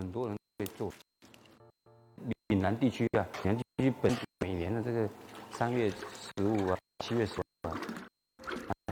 [0.00, 0.90] 很多人会做。
[2.60, 5.08] 南地区啊，南地区本每年的这个
[5.50, 7.74] 三月十五啊、七月十五啊，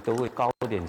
[0.03, 0.83] 都会高点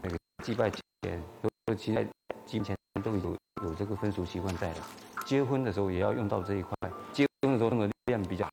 [0.00, 1.22] 那个祭拜前，
[1.66, 2.06] 都期待
[2.46, 4.80] 金钱都有有这个风俗习惯在的。
[5.26, 6.72] 结婚的时候也要用到这一块，
[7.12, 8.48] 结婚的时候用的量比较，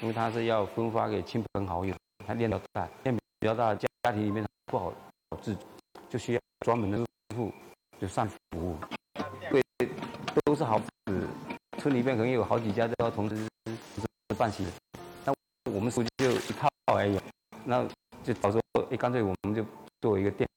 [0.00, 1.92] 因为它是要分发给亲朋好友，
[2.24, 4.92] 它量比较大，量比较大，家庭里面不好
[5.40, 5.56] 自，
[6.08, 7.52] 就需要专门的师傅
[8.00, 8.76] 就上服务。
[9.50, 9.60] 对
[10.44, 10.80] 都是好，
[11.82, 13.44] 村里面可能有好几家都要同时
[14.38, 14.64] 办喜，
[15.24, 15.34] 那
[15.72, 17.18] 我们属就一套而已，
[17.64, 17.84] 那
[18.22, 19.66] 就到时候哎，干脆我们就
[20.00, 20.48] 做一个店。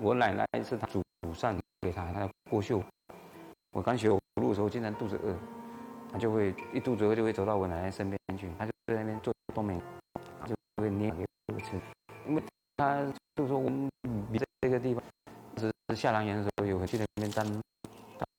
[0.00, 1.02] 我奶奶是他祖
[1.34, 2.82] 上给他，他叫郭秀。
[3.72, 5.36] 我刚学走路的时候，经常肚子饿，
[6.10, 9.78] 他就会一肚子饿就会走到我奶奶身边去，他就在那边做冬梅。
[10.46, 11.12] 就会捏，
[12.82, 13.00] 他
[13.36, 13.88] 就说我们
[14.36, 15.00] 在这个地方
[15.56, 17.46] 是下南洋的时候，有去那边当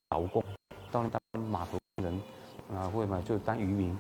[0.09, 0.44] 劳工，
[0.91, 2.22] 到那当码头人
[2.75, 3.97] 啊，或者嘛就当渔民，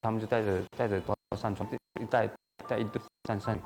[0.00, 1.68] 他们就带着带着多上船，
[2.00, 2.26] 一带
[2.66, 3.58] 带一堆上山，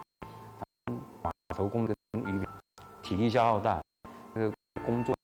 [1.22, 2.44] 码头工跟渔民，
[3.04, 3.80] 体力消耗大，
[4.34, 4.52] 那个
[4.84, 5.14] 工作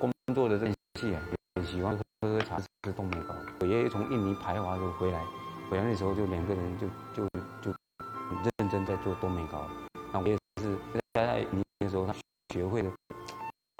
[0.00, 0.64] 工作的这
[0.98, 1.22] 些啊，
[1.56, 3.34] 也喜欢喝喝茶吃冬梅糕。
[3.60, 5.22] 我爷爷从印尼排华就回来，
[5.70, 7.28] 回来那时候就两个人就就
[7.60, 7.76] 就。
[8.58, 9.68] 认真在做冬梅糕，
[10.12, 10.36] 那我也
[10.66, 10.76] 是
[11.14, 12.12] 在年轻的时候，他
[12.52, 12.90] 学会了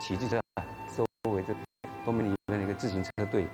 [0.04, 0.38] 骑自行
[0.94, 1.52] 车，作为这
[2.04, 3.48] 冬梅里面的一个自行车队，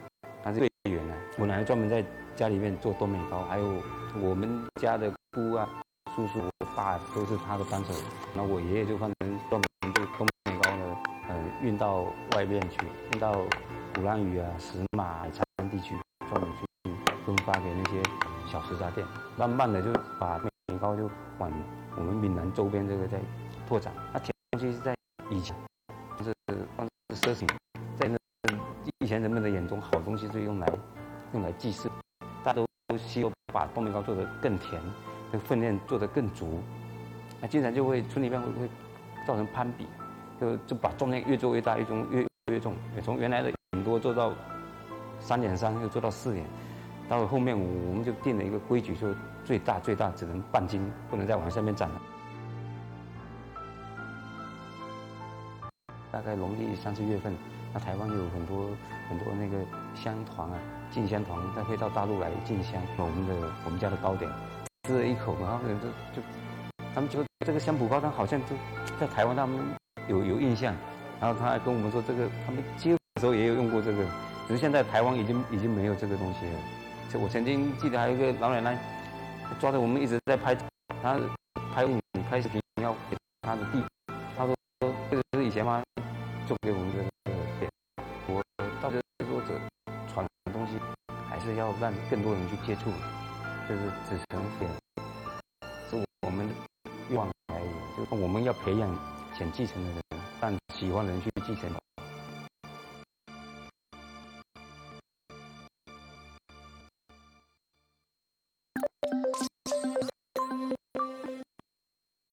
[0.44, 1.16] 他是队员啊。
[1.38, 2.04] 我奶奶专门在
[2.36, 3.82] 家里面做冬梅糕，还有
[4.20, 5.66] 我们家的姑啊、
[6.14, 7.94] 叔叔、我爸都是他的帮手。
[8.34, 10.96] 那我爷爷就专门专门就冬梅糕呢，
[11.28, 12.02] 呃，运到
[12.36, 12.78] 外面去，
[13.12, 13.32] 运到
[13.94, 15.96] 鼓浪屿啊、石马、海滩地区，
[16.28, 16.50] 专门
[16.84, 16.90] 去
[17.24, 18.02] 分发给那些
[18.46, 19.06] 小食杂店。
[19.38, 19.90] 慢慢的就
[20.20, 20.38] 把。
[20.68, 21.50] 年糕就往
[21.96, 23.18] 我们闽南周边这个在
[23.68, 23.92] 拓展。
[24.12, 24.94] 那甜东西是在
[25.30, 25.56] 以前
[26.18, 26.34] 就是
[26.76, 27.46] 当是奢侈，
[27.96, 28.16] 在那
[28.98, 30.72] 以前人们的眼中，好东西是用来
[31.32, 31.90] 用来祭祀，
[32.44, 34.80] 大家都希望把冬米糕做得更甜，
[35.30, 36.60] 这个分量做得更足。
[37.40, 38.70] 那经常就会村里面会会
[39.26, 39.86] 造成攀比，
[40.40, 44.32] 就就把重量越做越大，越重越越重，从原来的很多做到
[45.18, 46.46] 三点三，又做到四点。
[47.08, 49.14] 到了后面，我们就定了一个规矩，说
[49.44, 50.80] 最大最大只能半斤，
[51.10, 52.00] 不能再往下面涨了。
[56.10, 57.34] 大概农历三四月份，
[57.72, 58.68] 那台湾有很多
[59.08, 59.64] 很多那个
[59.94, 60.58] 香团啊，
[60.90, 64.30] 进香团，他会到大陆来进香，我们的我们家的糕点，
[64.84, 66.26] 吃了一口，然后就就，
[66.94, 68.56] 他们觉得这个香蒲糕汤好像就
[69.00, 69.58] 在台湾他们
[70.06, 70.74] 有有印象，
[71.18, 74.04] 然后他还跟我们说这个他们接的时候也有用过这个，
[74.46, 76.81] 只是现在台湾已经已经没有这个东西了。
[77.18, 78.78] 我曾经记得还有一个老奶奶，
[79.60, 80.56] 抓着我们一直在拍，
[81.02, 81.18] 她
[81.74, 82.00] 拍你
[82.30, 83.84] 拍视频要给她的弟，
[84.36, 84.56] 她说
[85.10, 85.82] 这个是以前吗？
[86.46, 87.04] 做给我们的
[87.58, 87.70] 店。
[88.26, 88.42] 我
[88.80, 89.60] 到这制作者
[90.12, 90.72] 传的东西，
[91.28, 92.90] 还是要让更多人去接触，
[93.68, 94.70] 就是子承父业，
[95.90, 96.48] 是我们
[97.10, 97.96] 愿望而已。
[97.96, 98.88] 就是我们要培养
[99.38, 100.02] 想继承的人，
[100.40, 101.70] 让喜欢的人去继承。